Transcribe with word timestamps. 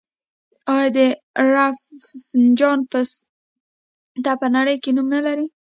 آیا 0.75 0.89
د 0.97 0.99
رفسنجان 1.55 2.79
پسته 2.91 4.31
په 4.41 4.47
نړۍ 4.55 4.77
کې 4.83 4.91
نوم 4.95 5.07
نلري؟ 5.15 5.47